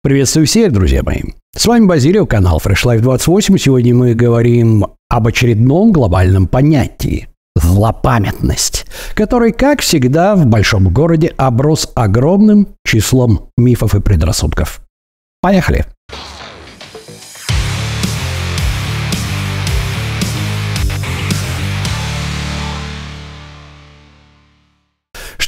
[0.00, 1.22] Приветствую всех, друзья мои.
[1.56, 3.58] С вами Базилио, канал Fresh Life 28.
[3.58, 11.90] Сегодня мы говорим об очередном глобальном понятии– злопамятность, который, как всегда, в большом городе оброс
[11.96, 14.82] огромным числом мифов и предрассудков.
[15.42, 15.84] Поехали!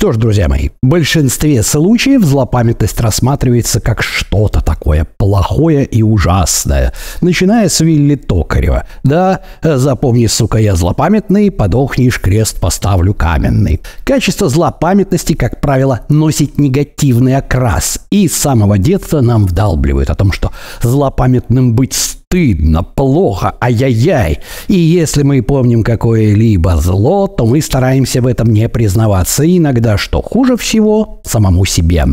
[0.01, 6.95] Что ж, друзья мои, в большинстве случаев злопамятность рассматривается как что-то такое плохое и ужасное,
[7.21, 8.87] начиная с Вилли Токарева.
[9.05, 13.83] Да, запомни, сука, я злопамятный, подохнешь, крест поставлю каменный.
[14.05, 20.33] Качество злопамятности, как правило, носит негативный окрас, и с самого детства нам вдалбливают о том,
[20.33, 21.93] что злопамятным быть
[22.31, 24.39] стыдно, плохо, ай-яй-яй.
[24.69, 29.45] И если мы помним какое-либо зло, то мы стараемся в этом не признаваться.
[29.45, 32.05] Иногда, что хуже всего, самому себе.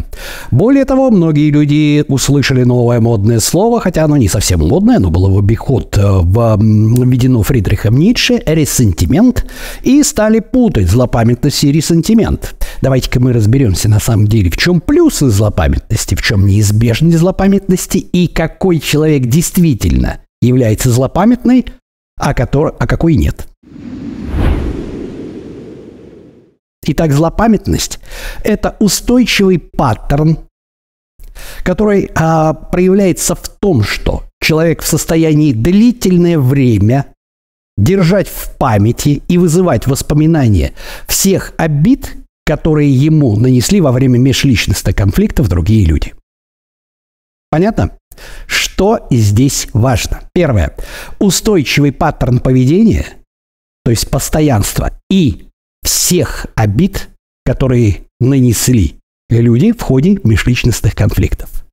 [0.50, 5.30] Более того, многие люди услышали новое модное слово, хотя оно не совсем модное, оно было
[5.30, 9.46] в обиход э, введено Фридрихом Ницше, ресентимент,
[9.84, 12.56] и стали путать злопамятность и ресентимент.
[12.82, 18.28] Давайте-ка мы разберемся на самом деле, в чем плюсы злопамятности, в чем неизбежность злопамятности и
[18.28, 21.66] какой человек действительно является злопамятной,
[22.20, 23.48] а, который, а какой нет.
[26.84, 28.00] Итак, злопамятность–
[28.44, 30.40] это устойчивый паттерн,
[31.64, 37.08] который а, проявляется в том, что человек в состоянии длительное время
[37.78, 40.74] держать в памяти и вызывать воспоминания
[41.08, 42.16] всех обид,
[42.48, 46.14] которые ему нанесли во время межличностных конфликтов другие люди.
[47.50, 47.98] Понятно?
[48.48, 50.22] Что здесь важно?
[50.34, 50.74] Первое.
[51.20, 53.06] Устойчивый паттерн поведения,
[53.84, 55.48] то есть постоянство и
[55.84, 57.10] всех обид,
[57.46, 58.96] которые нанесли
[59.30, 61.67] люди в ходе межличностных конфликтов.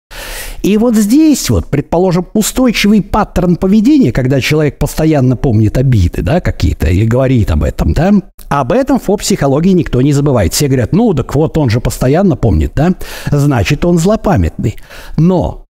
[0.63, 6.89] И вот здесь вот, предположим, устойчивый паттерн поведения, когда человек постоянно помнит обиды, да, какие-то,
[6.89, 8.13] и говорит об этом, да,
[8.49, 10.55] об этом в психологии никто не забывает.
[10.55, 12.95] Все говорят, ну, так вот он же постоянно помнит, да,
[13.31, 14.77] значит, он злопамятный.
[15.17, 15.65] Но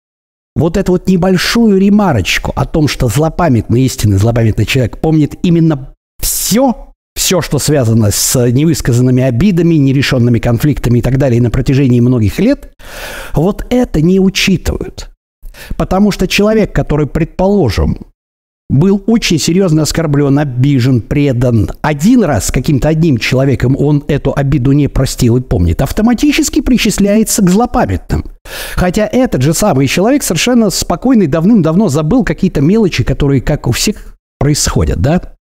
[0.55, 6.90] вот эту вот небольшую ремарочку о том, что злопамятный, истинный злопамятный человек помнит именно все,
[7.15, 12.73] все, что связано с невысказанными обидами, нерешенными конфликтами и так далее на протяжении многих лет,
[13.33, 15.09] вот это не учитывают.
[15.77, 17.97] Потому что человек, который, предположим,
[18.71, 21.69] был очень серьезно оскорблен, обижен, предан.
[21.81, 27.49] Один раз каким-то одним человеком он эту обиду не простил и помнит, автоматически причисляется к
[27.49, 28.25] злопамятным.
[28.75, 34.15] Хотя этот же самый человек совершенно спокойный давным-давно забыл какие-то мелочи, которые, как у всех,
[34.39, 35.35] происходят, да?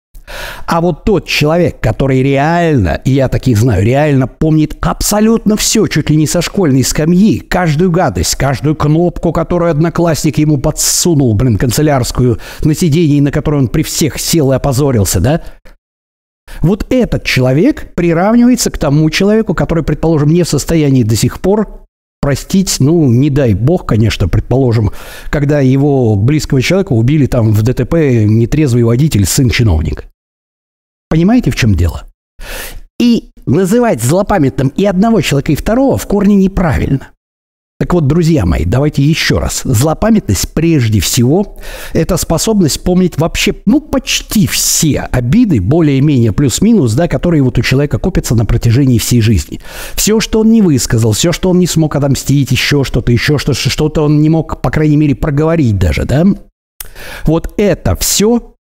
[0.67, 6.11] А вот тот человек, который реально, и я таких знаю, реально помнит абсолютно все, чуть
[6.11, 12.39] ли не со школьной скамьи, каждую гадость, каждую кнопку, которую одноклассник ему подсунул, блин, канцелярскую,
[12.63, 15.43] на сиденье, на которой он при всех сел и опозорился, да?
[16.63, 21.87] Вот этот человек приравнивается к тому человеку, который, предположим, не в состоянии до сих пор
[22.21, 24.91] простить, ну, не дай бог, конечно, предположим,
[25.31, 30.05] когда его близкого человека убили там в ДТП нетрезвый водитель, сын чиновника.
[31.09, 32.05] Понимаете, в чем дело?
[32.99, 37.11] И называть злопамятным и одного человека, и второго в корне неправильно.
[37.79, 39.61] Так вот, друзья мои, давайте еще раз.
[39.65, 41.59] Злопамятность прежде всего–
[41.93, 47.99] это способность помнить вообще, ну, почти все обиды, более-менее плюс-минус, да, которые вот у человека
[47.99, 49.61] копятся на протяжении всей жизни.
[49.95, 53.59] Все, что он не высказал, все, что он не смог отомстить, еще что-то, еще что-то,
[53.59, 56.25] что-то он не мог, по крайней мере, проговорить даже, да.
[57.27, 58.55] Вот это все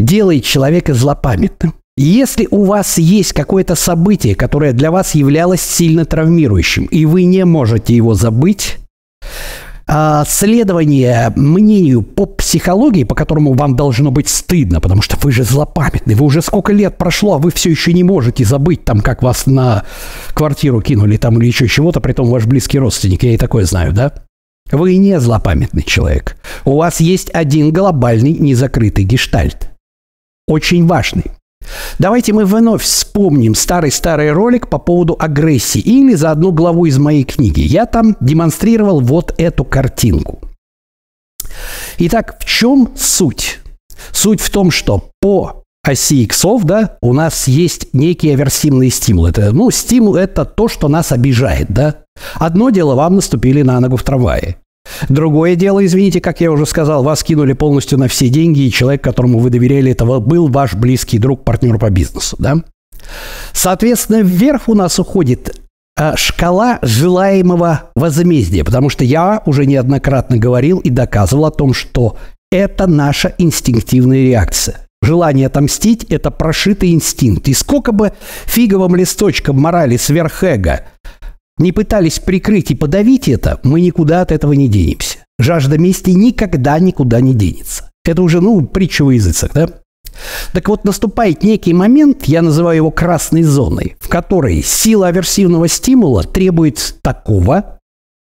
[0.00, 1.74] делает человека злопамятным.
[2.00, 7.44] Если у вас есть какое-то событие, которое для вас являлось сильно травмирующим, и вы не
[7.44, 8.76] можете его забыть,
[9.88, 15.42] а, следование мнению по психологии, по которому вам должно быть стыдно, потому что вы же
[15.42, 19.24] злопамятный, вы уже сколько лет прошло, а вы все еще не можете забыть, там, как
[19.24, 19.82] вас на
[20.34, 23.92] квартиру кинули там или еще чего-то, при том ваш близкий родственник, я и такое знаю,
[23.92, 24.12] да?
[24.70, 26.36] Вы не злопамятный человек.
[26.64, 29.70] У вас есть один глобальный незакрытый гештальт.
[30.46, 31.24] Очень важный.
[31.98, 37.24] Давайте мы вновь вспомним старый-старый ролик по поводу агрессии или за одну главу из моей
[37.24, 37.60] книги.
[37.60, 40.40] Я там демонстрировал вот эту картинку.
[41.98, 43.60] Итак, в чем суть?
[44.12, 49.26] Суть в том, что по оси иксов, да, у нас есть некий аверсивный стимул.
[49.26, 51.96] Это, ну, стимул– это то, что нас обижает, да.
[52.34, 54.58] Одно дело, вам наступили на ногу в трамвае.
[55.08, 59.02] Другое дело, извините, как я уже сказал, вас кинули полностью на все деньги, и человек,
[59.02, 62.56] которому вы доверяли этого, был ваш близкий друг, партнер по бизнесу, да?
[63.52, 65.56] Соответственно, вверх у нас уходит
[65.98, 72.16] э, шкала желаемого возмездия, потому что я уже неоднократно говорил и доказывал о том, что
[72.50, 74.88] это наша инстинктивная реакция.
[75.00, 77.46] Желание отомстить– это прошитый инстинкт.
[77.48, 78.12] И сколько бы
[78.46, 80.86] фиговым листочком морали сверхэго
[81.58, 85.18] не пытались прикрыть и подавить это, мы никуда от этого не денемся.
[85.38, 87.90] Жажда мести никогда никуда не денется.
[88.04, 89.68] Это уже, ну, притча в языцах, да?
[90.52, 96.24] Так вот, наступает некий момент, я называю его красной зоной, в которой сила аверсивного стимула
[96.24, 97.77] требует такого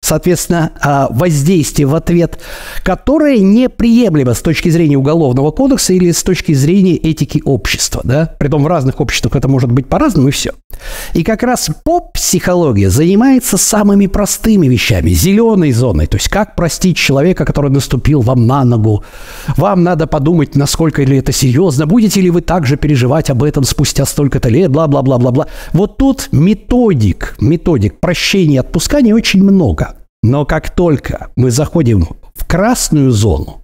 [0.04, 2.38] соответственно, а, воздействие в ответ,
[2.82, 8.02] которое неприемлемо с точки зрения Уголовного кодекса или с точки зрения этики общества.
[8.04, 8.34] Да?
[8.38, 10.52] Притом в разных обществах это может быть по-разному и все.
[11.14, 17.46] И как раз поп-психология занимается самыми простыми вещами, зеленой зоной, то есть как простить человека,
[17.46, 19.04] который наступил вам на ногу.
[19.56, 24.04] Вам надо подумать, насколько ли это серьезно, будете ли вы также переживать об этом спустя
[24.04, 25.46] столько-то лет, бла-бла-бла-бла-бла.
[25.72, 29.93] Вот тут методик, методик прощения и отпускания очень много.
[30.24, 33.62] Но как только мы заходим в красную зону,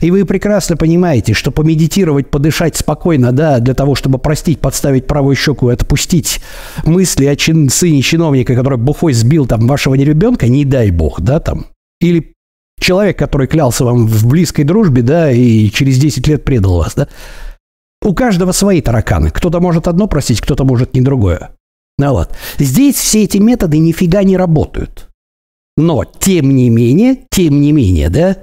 [0.00, 5.36] и вы прекрасно понимаете, что помедитировать, подышать спокойно, да, для того, чтобы простить, подставить правую
[5.36, 6.40] щеку и отпустить
[6.84, 11.38] мысли о чин, сыне чиновника, который бухой сбил там вашего ребенка, не дай бог, да,
[11.38, 11.66] там,
[12.00, 12.32] или
[12.80, 17.06] человек, который клялся вам в близкой дружбе, да, и через 10 лет предал вас, да,
[18.02, 19.30] у каждого свои тараканы.
[19.30, 21.52] Кто-то может одно простить, кто-то может не другое.
[21.98, 22.30] Ну вот.
[22.58, 25.09] Здесь все эти методы нифига не работают.
[25.80, 28.36] Но, тем не менее, тем не менее, да,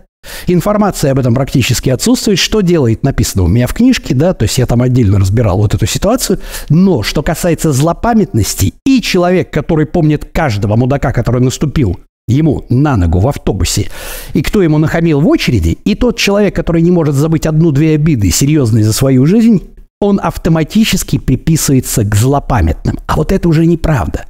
[0.47, 2.39] Информация об этом практически отсутствует.
[2.39, 5.73] Что делает, написано у меня в книжке, да, то есть я там отдельно разбирал вот
[5.73, 6.39] эту ситуацию.
[6.69, 13.19] Но что касается злопамятности, и человек, который помнит каждого мудака, который наступил ему на ногу
[13.19, 13.89] в автобусе,
[14.33, 18.31] и кто ему нахамил в очереди, и тот человек, который не может забыть одну-две обиды
[18.31, 19.63] серьезные за свою жизнь,
[19.99, 22.99] он автоматически приписывается к злопамятным.
[23.07, 24.25] А вот это уже неправда.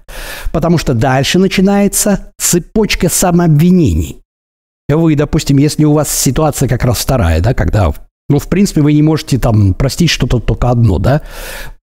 [0.52, 4.22] Потому что дальше начинается цепочка самообвинений.
[4.90, 7.94] Вы, допустим, если у вас ситуация как раз вторая, да, когда
[8.30, 11.22] ну, в принципе, вы не можете там простить что-то только одно, да?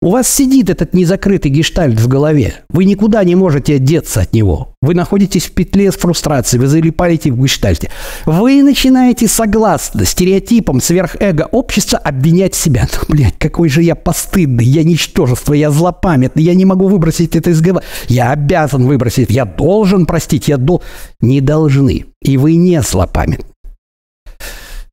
[0.00, 2.54] У вас сидит этот незакрытый гештальт в голове.
[2.68, 4.74] Вы никуда не можете одеться от него.
[4.80, 7.90] Вы находитесь в петле с фрустрацией, вы залипаете в гештальте.
[8.24, 12.86] Вы начинаете, согласно стереотипам сверхэго общества, обвинять себя.
[12.92, 17.50] Ну, блядь, какой же я постыдный, я ничтожество, я злопамятный, я не могу выбросить это
[17.50, 17.82] из головы.
[18.06, 20.80] Я обязан выбросить, я должен простить, я дол...
[21.20, 22.04] Не должны.
[22.22, 23.46] И вы не злопамятны.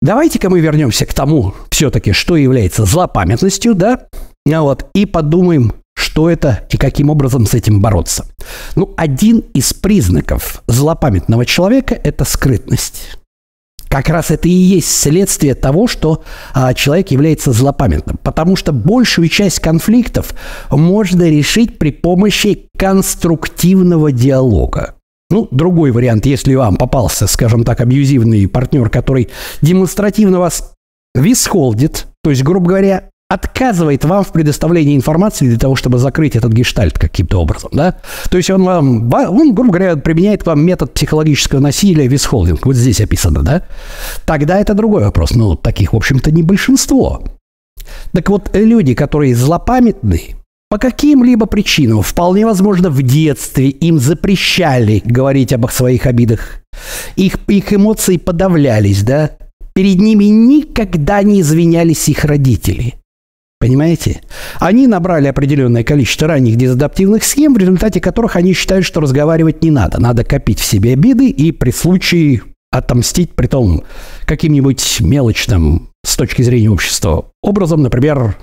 [0.01, 4.07] Давайте-ка мы вернемся к тому, все-таки, что является злопамятностью, да?
[4.51, 8.25] А вот, и подумаем, что это и каким образом с этим бороться.
[8.75, 13.17] Ну, один из признаков злопамятного человека– это скрытность.
[13.87, 18.17] Как раз это и есть следствие того, что а, человек является злопамятным.
[18.21, 20.35] Потому что большую часть конфликтов
[20.69, 24.95] можно решить при помощи конструктивного диалога.
[25.29, 29.29] Ну, другой вариант, если вам попался, скажем так, абьюзивный партнер, который
[29.61, 30.73] демонстративно вас
[31.15, 36.51] висхолдит, то есть, грубо говоря, отказывает вам в предоставлении информации для того, чтобы закрыть этот
[36.51, 37.95] гештальт каким-то образом, да?
[38.29, 42.75] То есть он вам, он, грубо говоря, применяет к вам метод психологического насилия, висхолдинг, вот
[42.75, 43.63] здесь описано, да?
[44.25, 45.35] Тогда это другой вопрос.
[45.35, 47.23] Ну, таких, в общем-то, не большинство.
[48.13, 50.35] Так вот, люди, которые злопамятны,
[50.69, 56.61] по каким-либо причинам, вполне возможно, в детстве им запрещали говорить об своих обидах.
[57.15, 59.31] Их, их эмоции подавлялись, да?
[59.73, 62.95] Перед ними никогда не извинялись их родители.
[63.65, 64.21] Понимаете?
[64.59, 69.71] Они набрали определенное количество ранних дезадаптивных схем, в результате которых они считают, что разговаривать не
[69.71, 69.99] надо.
[69.99, 73.83] Надо копить в себе обиды и при случае отомстить, при том
[74.25, 78.37] каким-нибудь мелочным с точки зрения общества образом, например,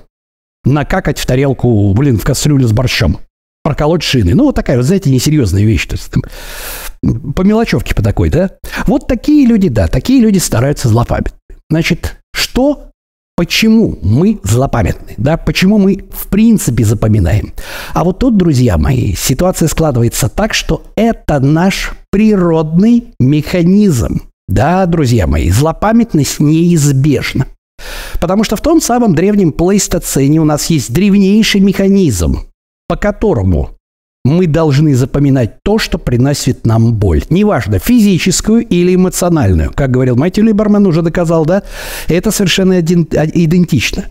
[0.64, 3.20] накакать в тарелку, блин, в кастрюлю с борщом,
[3.62, 4.34] проколоть шины.
[4.34, 5.86] Ну, вот такая, вот, знаете, несерьезная вещь.
[5.86, 8.50] То есть, там, по мелочевке по такой, да?
[8.88, 11.38] Вот такие люди, да, такие люди стараются злопамятны.
[11.70, 12.88] Значит, что
[13.34, 15.14] Почему мы злопамятны?
[15.16, 15.36] Да?
[15.36, 17.54] Почему мы в принципе запоминаем?
[17.94, 24.22] А вот тут, друзья мои, ситуация складывается так, что это наш природный механизм.
[24.48, 27.46] Да, друзья мои, злопамятность неизбежна.
[28.20, 32.40] Потому что в том самом древнем плейстоцене у нас есть древнейший механизм,
[32.86, 33.70] по которому
[34.24, 37.22] мы должны запоминать то, что приносит нам боль.
[37.28, 39.72] Неважно, физическую или эмоциональную.
[39.74, 41.62] Как говорил Мэтью Либерман, уже доказал, да?
[42.08, 44.04] Это совершенно один, а, идентично.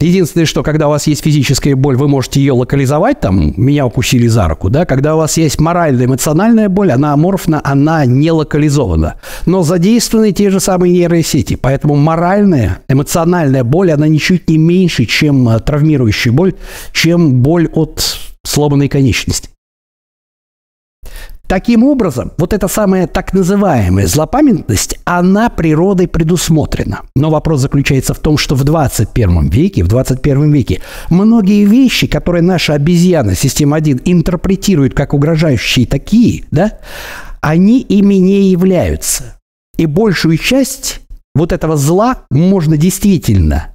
[0.00, 4.28] Единственное, что когда у вас есть физическая боль, вы можете ее локализовать, там, меня укусили
[4.28, 9.16] за руку, да, когда у вас есть моральная, эмоциональная боль, она аморфна, она не локализована.
[9.44, 15.48] Но задействованы те же самые нейросети, поэтому моральная, эмоциональная боль, она ничуть не меньше, чем
[15.48, 16.54] а, травмирующая боль,
[16.92, 19.50] чем боль от сломанной конечности.
[21.46, 27.02] Таким образом, вот эта самая так называемая злопамятность, она природой предусмотрена.
[27.16, 32.42] Но вопрос заключается в том, что в 21 веке, в 21 веке многие вещи, которые
[32.42, 36.80] наша обезьяна, система 1, интерпретирует как угрожающие такие, да,
[37.40, 39.38] они ими не являются.
[39.78, 41.00] И большую часть
[41.34, 43.74] вот этого зла можно действительно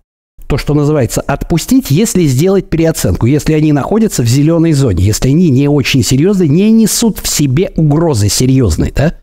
[0.53, 5.50] то, что называется, отпустить, если сделать переоценку, если они находятся в зеленой зоне, если они
[5.50, 9.15] не очень серьезные, не несут в себе угрозы серьезной, да?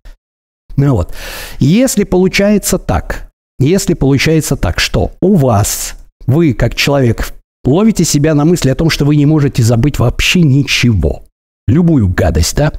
[0.76, 1.14] Ну вот.
[1.60, 5.94] Если получается так, если получается так, что у вас,
[6.26, 7.32] вы как человек
[7.64, 11.22] ловите себя на мысли о том, что вы не можете забыть вообще ничего,
[11.68, 12.72] любую гадость, да,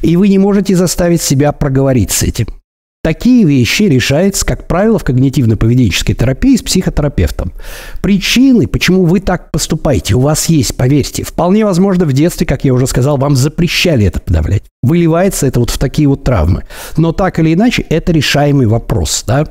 [0.00, 2.46] и вы не можете заставить себя проговорить с этим–
[3.04, 7.52] Такие вещи решаются, как правило, в когнитивно-поведенческой терапии с психотерапевтом.
[8.00, 11.24] Причины, почему вы так поступаете, у вас есть, поверьте.
[11.24, 14.62] Вполне возможно, в детстве, как я уже сказал, вам запрещали это подавлять.
[14.84, 16.62] Выливается это вот в такие вот травмы.
[16.96, 19.48] Но так или иначе, это решаемый вопрос, да?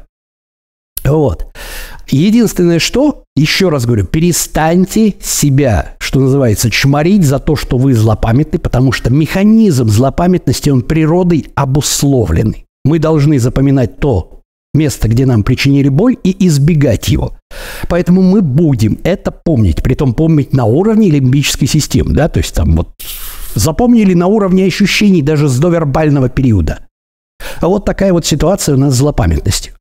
[1.03, 1.47] Вот.
[2.07, 8.59] Единственное, что, еще раз говорю, перестаньте себя, что называется, чморить за то, что вы злопамятны,
[8.59, 12.65] потому что механизм злопамятности, он природой обусловленный.
[12.83, 14.41] Мы должны запоминать то
[14.73, 17.37] место, где нам причинили боль, и избегать его.
[17.87, 22.55] Поэтому мы будем это помнить, при том помнить на уровне лимбической системы, да, то есть
[22.55, 22.89] там вот
[23.53, 26.87] запомнили на уровне ощущений даже с довербального периода.
[27.59, 29.73] А вот такая вот ситуация у нас с злопамятностью.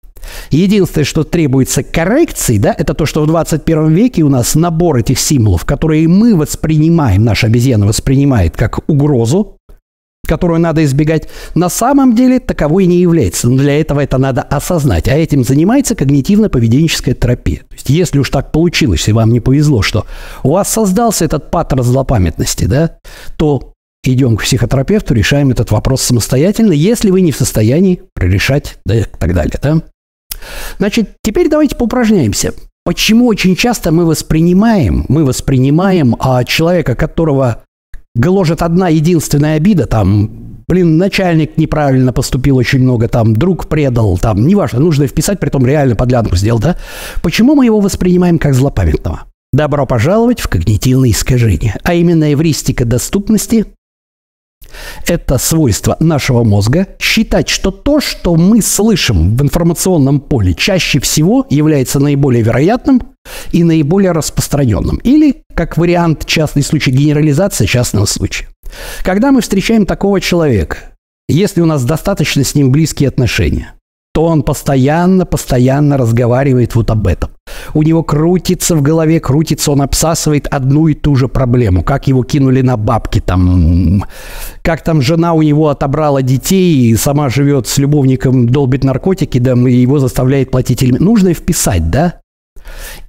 [0.50, 5.18] Единственное, что требуется коррекции, да, это то, что в 21 веке у нас набор этих
[5.18, 9.56] символов, которые мы воспринимаем, наша обезьяна воспринимает как угрозу,
[10.30, 13.48] которую надо избегать, на самом деле таковой не является.
[13.48, 15.08] Но для этого это надо осознать.
[15.08, 17.58] А этим занимается когнитивно-поведенческая терапия.
[17.68, 20.06] То есть, если уж так получилось, и вам не повезло, что
[20.44, 22.98] у вас создался этот паттерн злопамятности, да,
[23.36, 23.72] то
[24.04, 29.02] идем к психотерапевту, решаем этот вопрос самостоятельно, если вы не в состоянии решать, да, и
[29.02, 29.82] так далее, да.
[30.78, 32.54] Значит, теперь давайте поупражняемся.
[32.84, 37.64] Почему очень часто мы воспринимаем, мы воспринимаем а, человека, которого
[38.14, 40.30] гложет одна единственная обида, там,
[40.68, 45.66] блин, начальник неправильно поступил очень много, там, друг предал, там, неважно, нужно вписать, при том
[45.66, 46.76] реально подлянку сделал, да?
[47.22, 49.24] Почему мы его воспринимаем как злопамятного?
[49.52, 53.66] Добро пожаловать в когнитивные искажения, а именно эвристика доступности
[55.06, 61.46] это свойство нашего мозга считать, что то, что мы слышим в информационном поле, чаще всего
[61.50, 63.02] является наиболее вероятным
[63.52, 64.96] и наиболее распространенным.
[64.98, 68.48] Или, как вариант частный случай, генерализация частного случая.
[69.02, 70.76] Когда мы встречаем такого человека,
[71.28, 73.74] если у нас достаточно с ним близкие отношения,
[74.12, 77.30] то он постоянно, постоянно разговаривает вот об этом.
[77.74, 81.84] У него крутится в голове, крутится, он обсасывает одну и ту же проблему.
[81.84, 84.04] Как его кинули на бабки там,
[84.62, 89.52] как там жена у него отобрала детей и сама живет с любовником, долбит наркотики, да,
[89.52, 91.00] и его заставляет платить элемент.
[91.00, 92.20] Нужно вписать, да?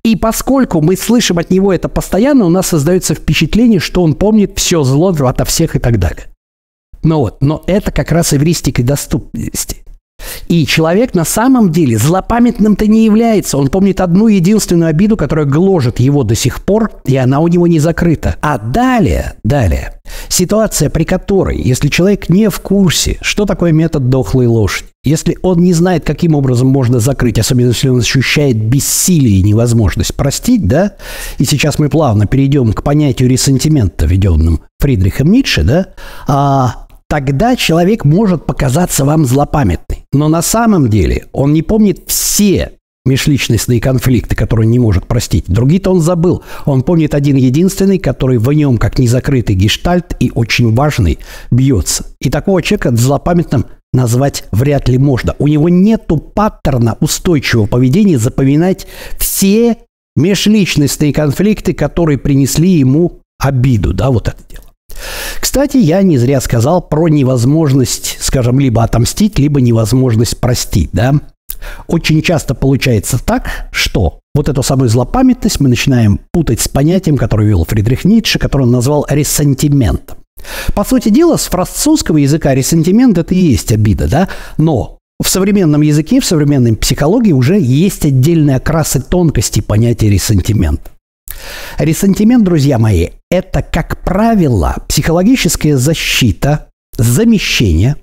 [0.03, 4.53] И поскольку мы слышим от него это постоянно, у нас создается впечатление, что он помнит
[4.57, 6.27] все зло ото всех и так далее.
[7.03, 9.80] Но вот, но это как раз эвристика доступности.
[10.51, 13.57] И человек на самом деле злопамятным-то не является.
[13.57, 17.67] Он помнит одну единственную обиду, которая гложет его до сих пор, и она у него
[17.67, 18.35] не закрыта.
[18.41, 24.47] А далее, далее, ситуация, при которой, если человек не в курсе, что такое метод дохлой
[24.47, 29.43] лошади, если он не знает, каким образом можно закрыть, особенно если он ощущает бессилие и
[29.43, 30.95] невозможность простить, да,
[31.37, 35.85] и сейчас мы плавно перейдем к понятию ресентимента, введенным Фридрихом Ницше, да,
[36.27, 39.90] а тогда человек может показаться вам злопамятный.
[40.13, 42.73] Но на самом деле он не помнит все
[43.05, 45.45] межличностные конфликты, которые не может простить.
[45.47, 46.43] Другие-то он забыл.
[46.65, 52.05] Он помнит один единственный, который в нем, как незакрытый гештальт и очень важный, бьется.
[52.19, 55.35] И такого человека злопамятным назвать вряд ли можно.
[55.39, 58.87] У него нету паттерна устойчивого поведения запоминать
[59.17, 59.77] все
[60.15, 64.70] межличностные конфликты, которые принесли ему обиду, да, вот это дело.
[65.39, 71.13] Кстати, я не зря сказал про невозможность, скажем, либо отомстить, либо невозможность простить, да.
[71.87, 77.47] Очень часто получается так, что вот эту самую злопамятность мы начинаем путать с понятием, которое
[77.47, 80.17] вел Фридрих Ницше, которое он назвал ресентиментом.
[80.73, 84.29] По сути дела, с французского языка ресентимент– это и есть обида, да?
[84.57, 90.89] Но в современном языке, в современной психологии уже есть отдельные окрасы тонкости понятия ресентимента.
[91.77, 97.95] Ресентимент, друзья мои, это, как правило, психологическая защита, замещение,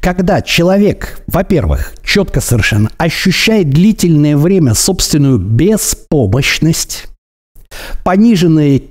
[0.00, 7.06] когда человек, во-первых, четко совершенно ощущает длительное время собственную беспомощность,
[8.04, 8.82] пониженную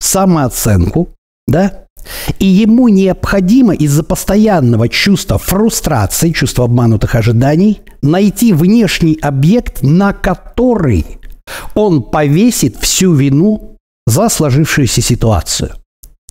[0.00, 1.08] самооценку,
[1.46, 1.84] да,
[2.38, 11.18] И ему необходимо из-за постоянного чувства фрустрации, чувства обманутых ожиданий, найти внешний объект, на который
[11.74, 15.72] он повесит всю вину за сложившуюся ситуацию.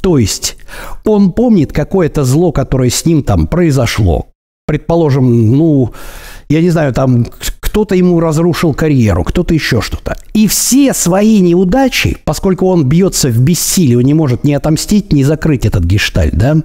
[0.02, 0.58] То есть
[1.06, 4.28] он помнит какое-то зло, которое с ним там произошло.
[4.66, 5.94] Предположим, ну,
[6.50, 7.26] я не знаю, там
[7.74, 10.16] кто-то ему разрушил карьеру, кто-то еще что-то.
[10.34, 15.24] И все свои неудачи, поскольку он бьется в бессилие, он не может ни отомстить, ни
[15.24, 16.58] закрыть этот гештальт, да,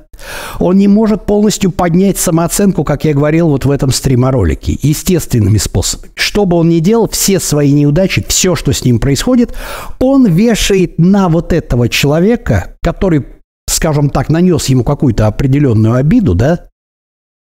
[0.58, 6.12] он не может полностью поднять самооценку, как я говорил вот в этом стриморолике, естественными способами.
[6.14, 9.54] Что бы он ни делал, все свои неудачи, все, что с ним происходит,
[10.00, 13.24] он вешает на вот этого человека, который
[13.66, 16.64] скажем так, нанес ему какую-то определенную обиду, да,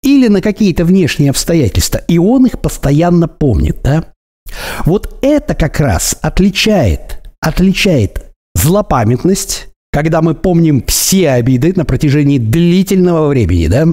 [0.07, 4.05] или на какие-то внешние обстоятельства, и он их постоянно помнит, да?
[4.85, 13.29] Вот это как раз отличает, отличает злопамятность, когда мы помним все обиды на протяжении длительного
[13.29, 13.87] времени, да,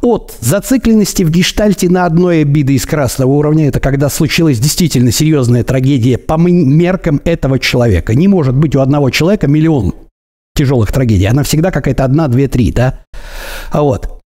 [0.00, 5.62] от зацикленности в гештальте на одной обиды из красного уровня, это когда случилась действительно серьезная
[5.62, 8.14] трагедия по меркам этого человека.
[8.14, 9.94] Не может быть у одного человека миллион
[10.56, 11.26] тяжелых трагедий.
[11.26, 13.04] Она всегда какая-то одна, две, три, да?
[13.70, 14.21] А вот.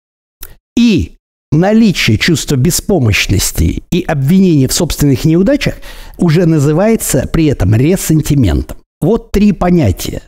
[0.77, 1.17] И
[1.51, 5.75] наличие чувства беспомощности и обвинения в собственных неудачах
[6.19, 8.79] уже называется при этом ресентиментом.
[9.01, 10.23] Вот три понятия.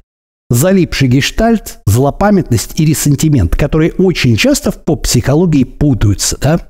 [0.50, 6.36] Залипший гештальт, злопамятность и ресентимент, которые очень часто в поп-психологии путаются.
[6.40, 6.60] Да?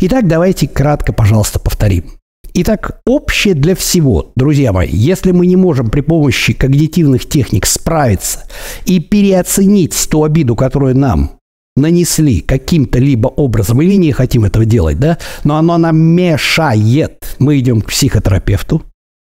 [0.00, 2.12] Итак, давайте кратко, пожалуйста, повторим.
[2.54, 8.44] Итак, общее для всего, друзья мои, если мы не можем при помощи когнитивных техник справиться
[8.86, 11.35] и переоценить ту обиду, которую нам
[11.76, 17.36] нанесли каким-то либо образом, или не хотим этого делать, да, но оно нам мешает.
[17.38, 18.82] Мы идем к психотерапевту.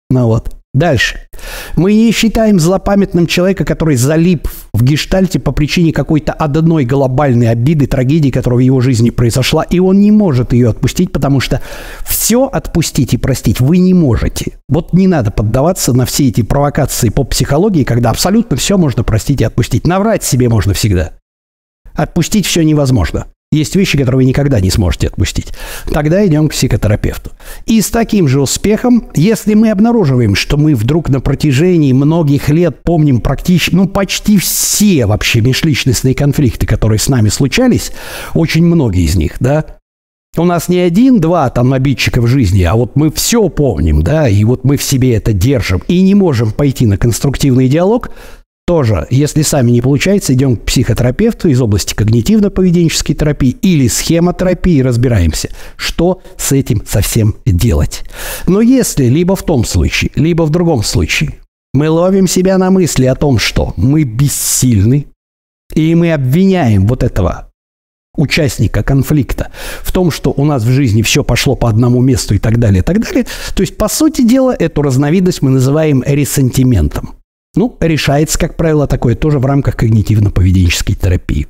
[0.09, 0.55] Ну вот.
[0.73, 1.19] Дальше.
[1.75, 7.89] Мы не считаем злопамятным человека, который залип в гештальте по причине какой-то одной глобальной обиды,
[7.89, 11.61] трагедии, которая в его жизни произошла, и он не может ее отпустить, потому что
[12.07, 14.59] все отпустить и простить вы не можете.
[14.69, 19.41] Вот не надо поддаваться на все эти провокации по психологии, когда абсолютно все можно простить
[19.41, 19.89] и отпустить.
[19.89, 21.20] Наврать себе можно всегда.
[22.01, 23.27] Отпустить все невозможно.
[23.53, 25.49] Есть вещи, которые вы никогда не сможете отпустить.
[25.93, 27.33] Тогда идем к психотерапевту.
[27.67, 32.83] И с таким же успехом, если мы обнаруживаем, что мы вдруг на протяжении многих лет
[32.85, 37.93] помним практически, ну, почти все вообще межличностные конфликты, которые с нами случались,
[38.33, 39.67] очень многие из них, да,
[40.39, 44.43] у нас не один-два там обидчика в жизни, а вот мы все помним, да, и
[44.45, 48.11] вот мы в себе это держим и не можем пойти на конструктивный диалог,
[48.71, 55.51] тоже, если сами не получается, идем к психотерапевту из области когнитивно-поведенческой терапии или схемотерапии разбираемся,
[55.75, 58.05] что с этим совсем делать.
[58.47, 61.35] Но если либо в том случае, либо в другом случае
[61.75, 65.09] мы ловим себя на мысли о том, что мы бессильны,
[65.75, 67.51] и мы обвиняем вот этого
[68.17, 69.51] участника конфликта
[69.83, 72.83] в том, что у нас в жизни все пошло по одному месту и так далее,
[72.83, 73.27] и так далее.
[73.57, 77.20] То есть, по сути дела, эту разновидность мы называем ресентиментом.
[77.57, 81.49] Ну, решается, как правило, такое тоже в рамках когнитивно-поведенческой терапии.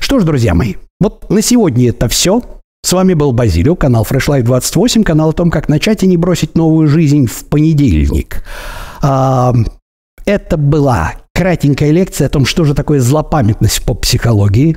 [0.00, 2.42] Что ж, друзья мои, вот на сегодня это все.
[2.84, 6.16] С вами был Базилио, канал Fresh Life 28, канал о том, как начать и не
[6.16, 8.44] бросить новую жизнь в понедельник.
[9.02, 9.52] А,
[10.24, 14.76] это была кратенькая лекция о том, что же такое злопамятность по психологии,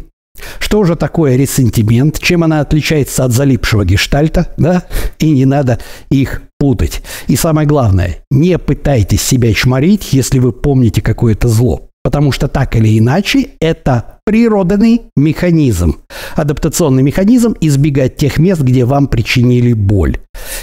[0.60, 4.84] что же такое ресентимент, чем она отличается от залипшего гештальта, да,
[5.19, 7.02] и не надо их путать.
[7.28, 11.88] И самое главное, не пытайтесь себя чморить, если вы помните какое-то зло.
[12.03, 15.97] Потому что так или иначе это природный механизм,
[16.35, 20.17] адаптационный механизм избегать тех мест, где вам причинили боль.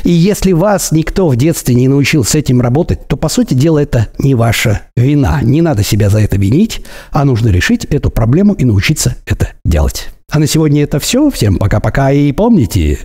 [0.04, 3.80] И если вас никто в детстве не научил с этим работать, то, по сути дела,
[3.80, 5.40] это не ваша вина.
[5.42, 10.08] Не надо себя за это винить, а нужно решить эту проблему и научиться это делать.
[10.30, 11.30] А на сегодня это все.
[11.30, 12.98] Всем пока-пока и помните,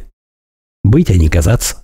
[0.84, 1.81] быть, а не казаться.